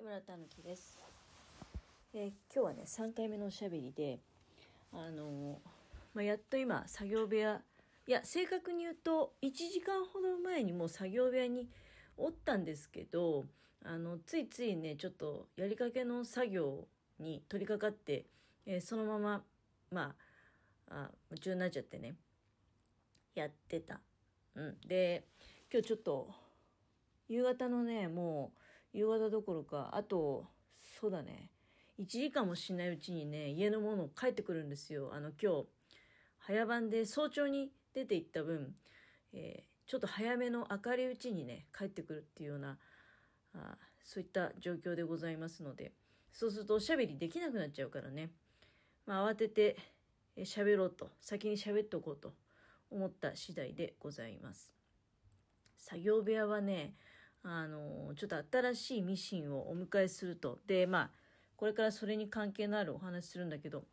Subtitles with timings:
[0.00, 0.98] 木村たぬきです、
[2.14, 4.18] えー今日はね3回目のおしゃべりで
[4.94, 5.56] あのー
[6.14, 7.60] まあ、やっと今作業部屋
[8.06, 11.68] いや正確に言うと1時間ほど前にもう作業部屋に
[12.16, 13.44] おったんですけど
[13.84, 16.86] あのついついねちょっとやりかけの作業
[17.18, 18.24] に取り掛かって、
[18.64, 19.42] えーそのまま
[19.92, 20.14] ま
[20.88, 22.14] ああ夢中になっちゃってね
[23.34, 24.00] やってた。
[24.54, 25.24] うん、で
[25.70, 26.30] 今日ちょっと
[27.28, 28.60] 夕方のねもう
[28.92, 30.46] 夕方どころかあと
[31.00, 31.50] そうだね。
[31.98, 35.10] 1時間もしないうちにね家のもの帰ってくるんですよ。
[35.12, 35.66] あの今日
[36.38, 38.74] 早番で早朝に出て行った分、
[39.32, 42.78] えーちょっと早めの明るいうちにね帰ってくるっていうような
[43.54, 45.92] あそういった状況でございますので。
[46.32, 48.30] そうするとおしゃべりできなくなっちゃうからね、
[49.04, 49.76] まあ、慌てて
[50.36, 52.34] えー喋ろうと先に喋っておこうと
[52.88, 54.72] 思った次第でございます。
[55.76, 56.94] 作業部屋はね
[57.42, 60.58] あのちょっと新しいミシンをお迎えすると。
[60.66, 61.10] でまあ
[61.56, 63.84] これからそれに関係のあるお話するんだけど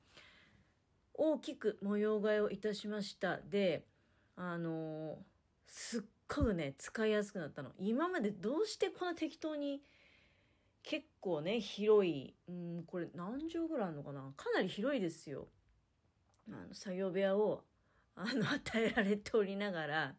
[1.13, 3.37] 大きく模様替えをいたしました。
[3.37, 3.85] で
[4.35, 5.17] あの
[5.65, 7.71] すっごくね使いやすくなったの。
[7.79, 9.81] 今までどうしてこんな適当に
[10.83, 14.21] 結構ね広いうんこれ何畳ぐらいあるのかな？
[14.35, 15.47] かなり広いですよ。
[16.49, 17.63] あの作業部屋を
[18.15, 20.15] あの与えられておりながら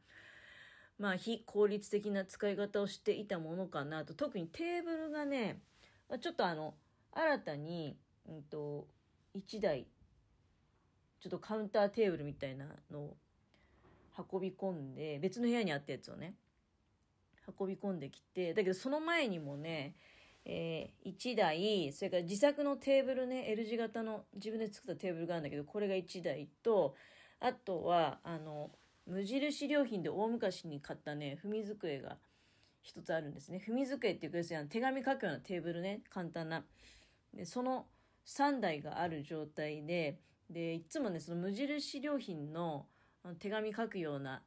[0.99, 4.15] まあ非効率的な使い方をしていたものかなと。
[4.15, 5.61] 特にテーブルがね
[6.21, 6.75] ちょっとあの
[7.13, 7.97] 新たに、
[8.29, 8.87] うん、と
[9.37, 9.87] 1台
[11.21, 13.17] ちょっとカウンターテーブルみたいなのを
[14.33, 16.35] 運び込んで別の部屋にあったやつをね
[17.59, 19.95] 運び込んできてだけどその前にもね、
[20.45, 26.95] え1台それから自作のテーブルね L 字型の自分で作ったテーブルがあるんだけどこれが1台と
[27.41, 28.71] あとはあの
[29.09, 32.19] 無印良品で大昔に買ったね踏み机が
[32.83, 33.63] 一つあるんですね。
[33.67, 36.65] 踏み机っていうか要するに手紙書くようなテーブルね簡単な。
[37.35, 37.87] でその
[38.27, 42.87] 3台がある状態ででいつもねその無印良品の
[43.25, 44.43] あの手紙書くような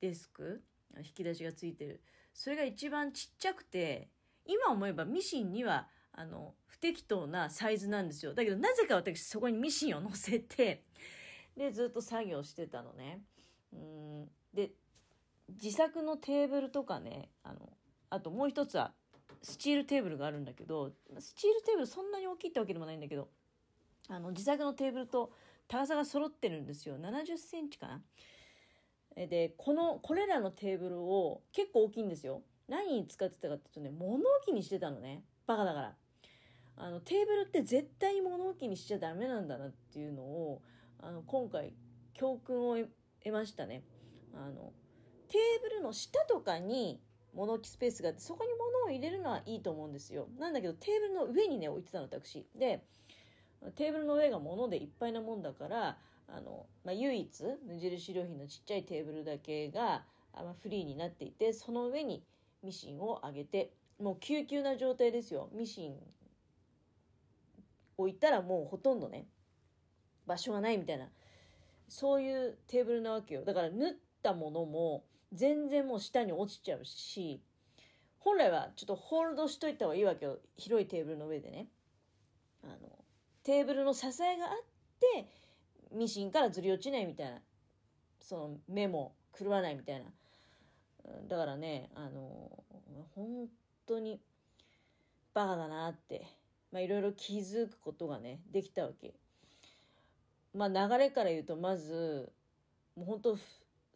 [0.00, 0.62] デスク
[0.98, 2.02] 引き出しがついてる。
[2.32, 4.08] それが一番ちっちゃくて
[4.46, 8.34] 今思えばミシンにはあの不適当なサイズなんですよ。
[8.34, 10.84] だけどなぜか私そこにミシンを乗せて
[11.56, 13.20] でずっと作業してたのね。
[13.74, 14.30] うん。
[14.54, 14.70] で
[15.48, 17.72] 自作のテーブルとかねあの
[18.10, 18.92] あともう一つは
[19.42, 23.28] スチールテーブルがあるんだけどスチールテーブルそんなに大きいってわけでもないんだけど
[24.08, 25.32] あの自作のテーブルと
[25.68, 26.96] 高さが揃ってるんですよ。
[26.98, 28.00] 70センチかな。
[29.16, 32.42] でこのこれらのテーブルを結構大きいんですよ。
[32.68, 35.22] 何に使ってたかっていうとね物置にしてたのね。
[35.46, 35.94] バカだから。
[36.76, 40.62] あのテーブルって絶対に物置にしちゃダメなんだなっていうのを
[40.98, 41.72] あの今回
[42.14, 42.76] 教訓を
[43.24, 43.82] 得ましたね。
[44.34, 44.72] あの
[45.28, 47.00] テーブルの下とかに
[47.34, 50.28] 物置スペースがあってそこに物を入れるのはいいと思うんですよ。
[50.38, 52.46] なんだけどテーブルの上にね置いてたの私。
[52.54, 52.84] で
[53.76, 55.98] テーブルの上が物でいっぱいなもんだから
[56.28, 62.22] あの、まあ、唯一無印良品のちっちゃいテーブルだけがあまフリーになっていてその上に
[62.62, 65.48] ミシンを上げてもう救急な状態ですよ。
[65.52, 65.96] ミシン
[67.96, 69.26] 置いたらもうほとんどね
[70.26, 71.08] 場所がないみたいな。
[71.88, 73.44] そういうテーブルなわけよ。
[73.44, 77.42] だから縫ったものも全然もう下に落ちちゃうし
[78.18, 80.38] 本来はちょっとホールドしといた方がいいわけよ。
[80.56, 81.68] 広いテーブルの上でね。
[82.62, 82.76] あの
[83.42, 84.52] テーブルの支えがあっ
[84.98, 85.28] て
[85.92, 87.38] ミシンからずり落ちないみたいな。
[88.20, 90.06] その目も狂わないみたいな。
[91.28, 92.64] だからねあの
[93.14, 93.48] 本
[93.86, 94.20] 当に
[95.34, 96.26] バカだなって。
[96.72, 99.14] まあいろいろ気づくことがねできたわけ。
[100.54, 102.32] まあ流れから言うとまず
[102.96, 103.38] もう本当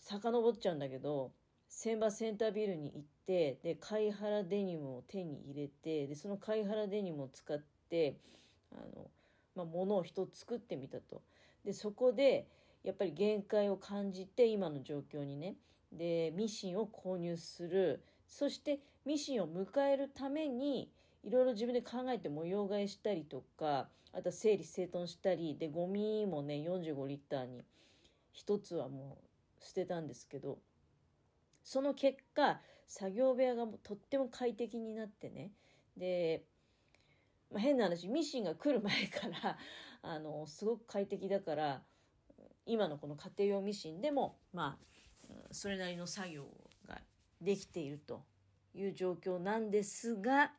[0.01, 1.33] 遡っちゃうんだけど
[1.69, 8.17] 千葉センタービルに行ってで貝原デニムを手に入れてでその貝原デニムを使って
[8.73, 9.11] あの、
[9.55, 11.23] まあ、物を一つ作ってみたと。
[11.65, 12.49] でそこで
[12.83, 15.57] やっぱり限界を感じて今の状況にね。
[15.93, 18.03] でミシンを購入する。
[18.27, 20.91] そしてミシンを迎えるために
[21.23, 23.89] いろいろ自分で考えて模様替えしたりとか
[24.19, 27.63] あと整理整頓したりでゴミもね45リッターに
[28.33, 29.19] 一つはも
[29.61, 30.59] う捨てたんですけど
[31.63, 35.53] その結果作業部屋がとっても快適になってね
[35.97, 36.43] で、
[37.53, 39.57] まあ、変な話ミシンが来る前から
[40.03, 41.83] あのすごく快適だから
[42.67, 44.81] 今のこの家庭用ミシンでもま
[45.31, 46.49] あそれなりの作業
[46.89, 47.01] が
[47.41, 48.25] できていると
[48.75, 50.53] いう状況なんですが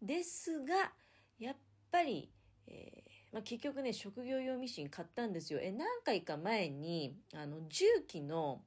[0.00, 0.92] ですが
[1.38, 1.56] やっ
[1.90, 2.30] ぱり、
[2.68, 5.60] えーまあ、結局ね職業用ミシン買ったんですよ。
[5.60, 8.62] え何回か前にあの重機の、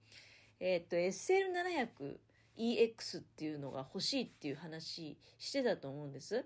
[0.60, 2.18] えー、と SL700
[2.60, 6.46] EX っていうのが欲しいっていう話してたと思うんです。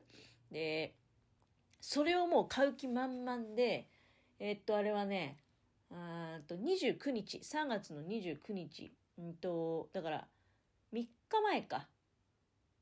[0.51, 0.93] で、
[1.81, 3.89] それをもう買う気満々で、
[4.39, 5.37] えっと、あれはね、
[5.91, 10.27] あと29日、3月の29日、んと、だから
[10.93, 11.09] 3日
[11.43, 11.87] 前か、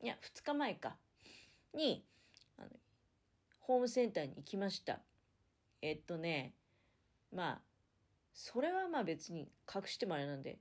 [0.01, 0.97] いや、2日前か、
[1.73, 2.03] に、
[2.57, 2.67] あの
[3.61, 4.99] ホームセンターに行きました。
[5.81, 6.53] えっとね、
[7.33, 7.61] まあ、
[8.33, 10.59] それはまあ別に隠してもあれなんで、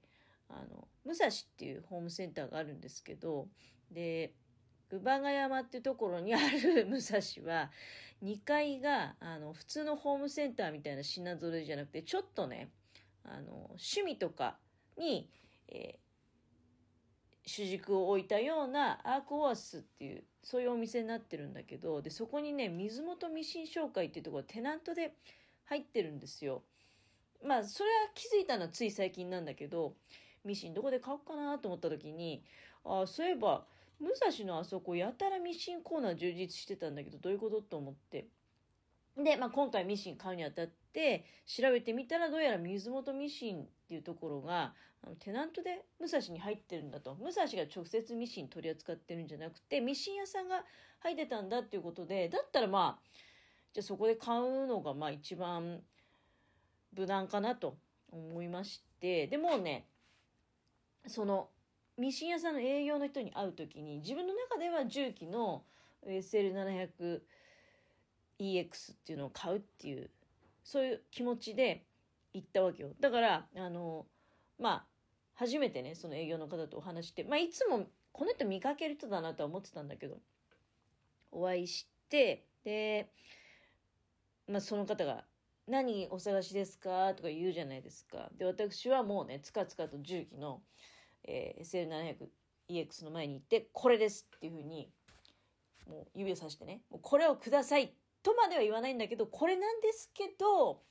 [0.48, 3.48] あの、武蔵っていうホームセンターがあるんですけど、
[3.90, 4.34] で、
[4.90, 7.70] 乳母ヶ山っていうところにある 武蔵は、
[8.22, 12.70] 2階が、あの、普通のホームセンターみたいな品揃えじゃなくて、ちょっとね、
[13.24, 14.58] あの、趣味とか
[14.96, 15.30] に、
[15.68, 25.14] えー、主軸を置いたようなアークオアスっていう、そういうお店になってるんだけど、で、そこにね、水元ミシン商会っていうところテナントで
[25.66, 26.62] 入ってるんですよ。
[27.44, 29.94] まあ、それは気づいたのはつい最近なんだけど、
[30.44, 32.42] ミシンどこで買おうかなと思った時に、
[32.84, 33.66] ああ、そういえば、
[34.00, 37.60] 武蔵のあそこやたらミシンコーナー充実してたんだけど、どういうこと？
[37.60, 38.26] と思って。
[39.24, 44.74] で、まあ、今回ミシン買うにあたって、調べてみたらどうやら水元ミシンっていうところが、
[45.18, 47.14] テナントで武蔵に入ってるんだと。
[47.14, 50.64] 武蔵が直接ミシン取り扱ってるんじゃなくて、ミシン屋さんが
[51.00, 53.10] 入ってたんだっていうことで、だったらまあ、
[53.72, 55.80] じゃあそこで買うのがまあ一番
[56.96, 57.76] 無難かなと
[58.10, 59.86] 思いまして、でもね、
[61.06, 61.48] その
[61.96, 65.64] ミシン屋さんの営業の人に会う時に自分の中では重機の
[66.06, 67.20] SL700
[68.40, 70.10] EX っていうのを買うっていう
[70.64, 71.84] そういう気持ちで
[72.32, 74.06] 行ったわけよだからあの
[74.58, 74.86] まあ
[75.34, 80.18] 初めてねその営業の方とお話してまあいつもこの人見かける人だなとは思ってたんだけど
[81.32, 83.10] お会いしてで、
[84.48, 85.24] まあ、その方が
[85.68, 90.62] 「何お探しですか?」とか言うじゃないですかで私はもうねつかつかと重機の
[91.24, 92.18] えー、
[92.68, 94.90] SL700EX の前に行って、これですっていうふうに、
[95.86, 97.90] もう指をさしてね、もうこれをくださいっ
[98.22, 100.82] とまでは言わないんだけど、これなんですけど、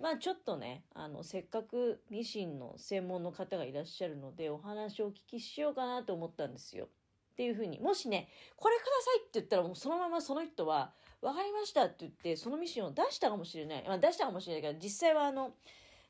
[0.00, 6.86] まあちょっとね、あの、せっかくミシンの専門の方がいらっしゃるので、お話をお聞きしようかなと思ったんですよ。
[7.32, 13.84] っていうふうに、もしね、これくださいって言ったらもうそのままその人は、分かりましたって言って、そのミシンを出したかもしれない。
[13.86, 15.54] まあ出したかもしれないけど、実際はあの、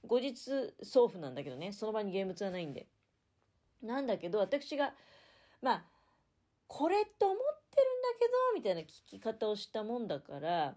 [0.06, 2.86] 後日送付なんだけどね、その場に現物はないんで。
[3.82, 4.94] なんだけど、私が、
[5.60, 5.84] まあ、
[6.66, 7.61] これと思って
[8.18, 10.76] けど、みたいな聞き方をしたもんだから、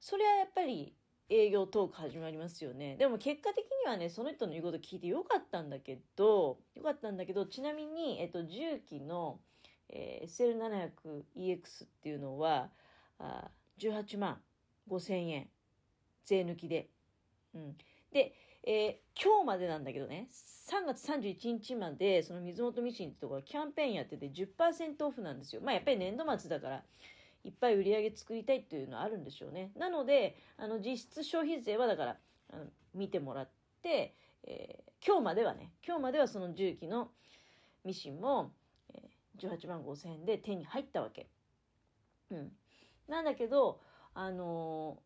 [0.00, 0.94] それはやっぱり
[1.28, 2.96] 営業トーク始まりますよね。
[2.96, 9.40] でも結果的にはね、その人の言うこと聞いてよかったんだけど、よかったんだけど、ちなみに、えっと、重機の、
[9.88, 10.92] えー、
[11.34, 12.70] SL700EX っていうのは、
[13.18, 14.40] あ18万
[14.88, 15.48] 5千円。
[16.24, 16.88] 税抜きで。
[17.54, 17.76] うん。
[18.12, 18.34] で、
[18.68, 20.28] えー、今日までなんだけどね、
[20.68, 25.62] 3月31日まで、その水元ミシンってところキャンペーンやってて10%オフなんですよ。
[25.62, 26.82] まあやっぱり年度末だから、
[27.44, 29.70] いっぱい売り上げ作りたいっていうのはあるんでしょうね。
[29.76, 32.16] なので、あの実質消費税はだから、
[32.52, 33.48] あの見てもらっ
[33.82, 37.12] て、えー、今日まではね、今日まではその重機の
[37.84, 38.50] ミシンも、
[38.92, 41.28] えー、18万5千円で手に入ったわけ。
[42.32, 42.50] うん。
[43.06, 43.80] なんだけど、
[44.12, 44.98] あの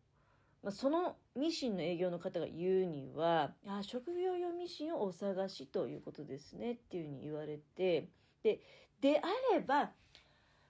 [0.63, 8.09] まあ、そのミシンの営業の方が言うには、あ職業用ミシンをお探しということですねっていうふうに言われて、
[8.43, 8.59] で、
[8.99, 9.91] であれば、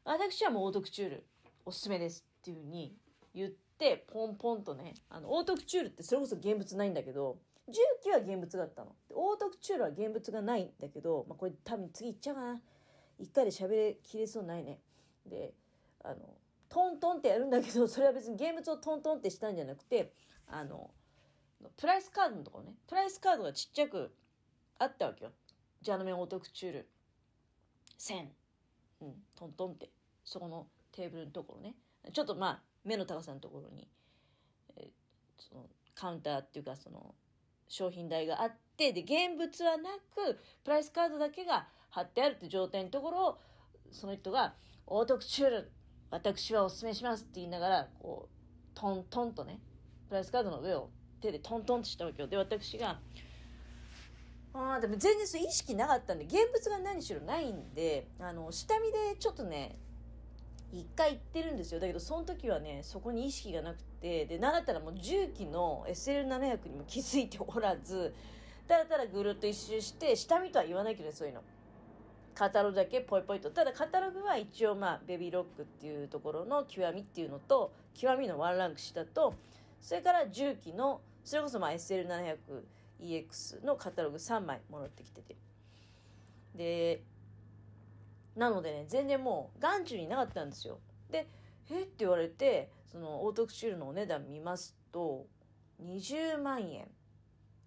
[0.05, 1.25] 私はもうオートクチュール
[1.65, 2.95] おすすめですっていうふうに
[3.35, 7.37] 言って、ポンポンとね、あの、オートクチュールってそれこそ現物ないんだけど、
[7.68, 8.95] 重機は現物があったの。
[9.13, 12.61] オートクチュールは現物がないんだけど、まあ、これ多分次行っちゃうかな。
[13.19, 14.80] 一回で喋りきれそうないね。
[15.25, 15.54] で、
[16.04, 16.18] あの、
[16.71, 20.13] トントンってやるんだけど、それは別にゲームズをトントンってしたんじゃなくて、
[20.47, 20.90] あの、
[21.78, 24.16] プライスカードのところね、プライスカードがちっちゃく
[24.80, 25.31] あったわけよ。
[25.81, 26.90] ジャノメンオートクチュール
[27.99, 28.28] 1000。
[29.01, 29.90] うん、トントンって、
[30.23, 31.75] そこのテーブルのところね。
[32.13, 33.90] ちょっとまあ、目の高さのところに、
[34.78, 34.90] えー、
[35.37, 37.13] そのカウンターっていうか、その、
[37.68, 43.40] 商品台があって、で、現物はなく、プライスカードだけが貼ってあるって状態のところを、
[43.92, 44.56] その人が、
[44.87, 45.71] オートクチュール
[46.11, 49.59] 私はお勧めしますって言いながら、こう、トントンとね、
[50.09, 50.89] プライスカードの上を
[51.21, 52.27] 手でトントンとしたわけよ。
[52.27, 52.99] で、私が、
[54.53, 59.77] ああ、でも全然そう意識なかったんで、現物が何しろないんで、あの、下見でちょっとね、
[60.73, 61.80] 一回行ってるんですよ。
[61.80, 68.13] だけど、その時はね、そこに意識がなくて、で、なんだったらもう重機の SL700 にも気づいておらず、
[68.68, 71.41] ただただぐるっと一周して、下見とは言わないけど、そういうの。
[72.33, 73.52] カタログだけポイポイと。
[73.52, 79.35] ただカタログは一応まあ、ベビーロックっていうところの極みっていうのと、極みのワンランク下と、
[79.81, 85.35] それから重機の、それこそまあ SL700EX のカタログ3枚もらってきてて。
[86.56, 87.04] で、
[88.35, 90.80] なのでね、全然もう眼中になかったんですよ。
[91.09, 91.28] で、
[91.69, 91.85] えっ？
[91.85, 95.26] て言われて、そのオートクチュールのお値段見ますと、
[95.83, 96.88] 20万円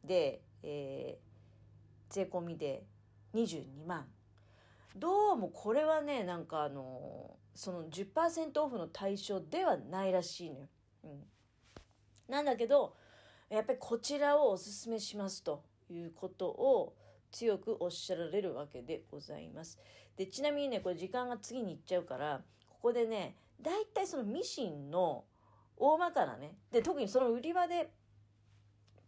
[0.04, 2.85] で、えー、税込みで
[3.35, 4.06] 22万。
[4.96, 10.66] どうもこれはね、なんかあのその10%オフの対象ではないらしいのよ。
[11.04, 11.22] うん。
[12.28, 12.94] なんだけど、
[13.50, 16.94] やっぱりこちらをおすすめしますということを
[17.32, 19.80] 強くおっしゃられるわけでございます。
[20.16, 25.24] で、ちなみにね、これ時間が次に行っちゃうから、ここでね、大体そのミシンの
[25.76, 27.90] 大まかなね、で、特にその売り場で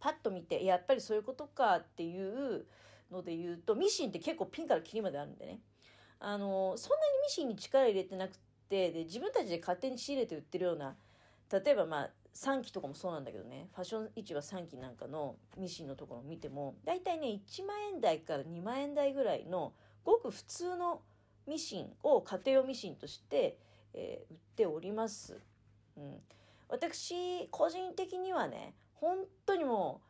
[0.01, 2.65] パッと見て、やっぱりそういうことかっていう
[3.09, 5.61] ので言うと、ミシンって結構ピンからキリまであるんでね。
[6.19, 8.37] あの、そんなにミシンに力入れてなく
[8.69, 10.95] て、で、自分たちで勝手に仕入れて売ってるような、
[11.51, 21.01] 例えばまあ、3期とかもそうなんだけどね、ファッション市場3期なんかのミシンのところを見ても、大体ね、1万円台から2万円台ぐらいの、ごく普通の
[21.47, 23.57] ミシンを家庭用ミシンとして、
[23.93, 25.39] えー、売っております。
[25.97, 26.21] うん。
[26.69, 30.06] 私、個人的にはね、本当にもう、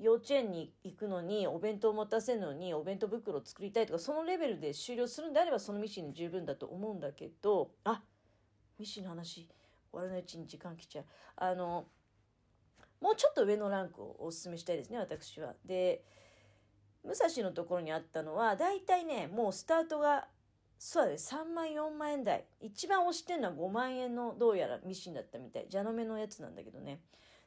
[0.00, 8.02] 幼稚園に行くのにお弁当を持たせるのにお弁当袋を作りたいとかそのレベルで終了するんであればそのミシンで十分だと思うんだけどあ
[8.78, 9.48] ミシンの話
[9.94, 11.04] 終わらないうちに時間来ちゃう。
[11.36, 11.86] あの、
[13.00, 15.54] もうちょっと上のランクをお勧めしたいですね、私は。
[15.64, 16.04] で、
[17.04, 20.26] 武蔵のところにあったのは、大体ね、もうスタートが、
[20.78, 22.44] そうだね、3万、4万円台。
[22.60, 25.68] 一番押してるのは5万円のどうやらミシンだったみたい。
[25.70, 27.00] 蛇の目のやつなんだけどね。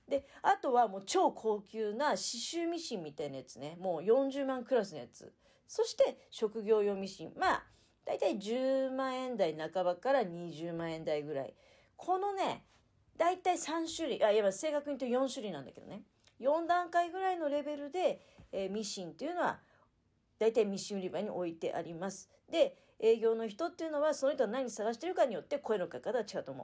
[0.08, 3.78] で、あとはもう超高級な刺繍ミシンみたいなやつね。
[3.80, 5.34] もう40万クラスのやつ。
[5.68, 7.34] そして職業用ミシン。
[7.38, 7.64] まあ、
[8.06, 11.54] 大体10万円台半ばから20万円台ぐらい。
[11.98, 12.64] このね、
[13.18, 16.04] だいたい3種類、あ、いや、正確に言うと4種類なんだけどね。
[16.40, 18.22] 4段階ぐらいのレベルで、
[18.52, 19.60] えー、ミシンっていうのは、
[20.40, 22.30] だいたいミシン売り場に置いてあります。
[22.50, 26.56] で、営業の人っていうのは、その人は何探してるかによって声のかけ方が違うと思う